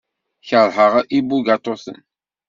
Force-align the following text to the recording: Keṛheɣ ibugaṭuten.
Keṛheɣ 0.47 0.93
ibugaṭuten. 1.17 1.99